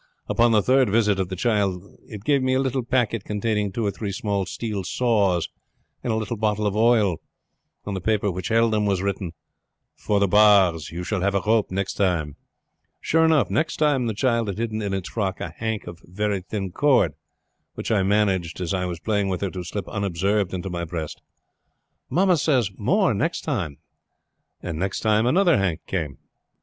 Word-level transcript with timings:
Upon 0.27 0.51
the 0.51 0.63
third 0.63 0.89
visit 0.89 1.19
of 1.19 1.29
the 1.29 1.35
child 1.35 1.85
it 2.07 2.23
gave 2.23 2.41
me 2.41 2.55
a 2.55 2.59
little 2.59 2.81
packet 2.83 3.23
containing 3.23 3.71
two 3.71 3.85
or 3.85 3.91
three 3.91 4.11
small 4.11 4.47
steel 4.47 4.83
saws 4.83 5.47
and 6.03 6.11
a 6.11 6.15
little 6.15 6.37
bottle 6.37 6.65
of 6.65 6.75
oil. 6.75 7.17
On 7.85 7.93
the 7.93 8.01
paper 8.01 8.31
which 8.31 8.47
held 8.47 8.73
them 8.73 8.87
was 8.87 9.03
written, 9.03 9.33
'For 9.93 10.19
the 10.19 10.27
bars. 10.27 10.89
You 10.89 11.03
shall 11.03 11.21
have 11.21 11.35
a 11.35 11.41
rope 11.45 11.69
next 11.69 11.93
time.' 11.93 12.35
Sure 12.99 13.23
enough 13.23 13.51
next 13.51 13.77
time 13.77 14.07
the 14.07 14.15
child 14.15 14.47
had 14.47 14.57
hidden 14.57 14.81
in 14.81 14.91
its 14.95 15.07
frock 15.09 15.39
a 15.39 15.51
hank 15.55 15.85
of 15.85 15.99
very 16.03 16.41
thin 16.41 16.71
cord, 16.71 17.13
which 17.75 17.91
I 17.91 18.01
managed 18.01 18.59
as 18.59 18.73
I 18.73 18.85
was 18.85 18.99
playing 18.99 19.27
with 19.29 19.41
her 19.41 19.51
to 19.51 19.63
slip 19.63 19.87
unobserved 19.87 20.51
into 20.51 20.71
my 20.71 20.83
breast. 20.83 21.21
'Mammy 22.09 22.37
says 22.37 22.71
more 22.75 23.13
next 23.13 23.41
time.' 23.41 23.77
And 24.63 24.79
next 24.79 25.01
time 25.01 25.27
another 25.27 25.59
hank 25.59 25.81
came. 25.85 26.17